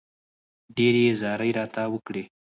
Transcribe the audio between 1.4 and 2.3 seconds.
راته وکړې.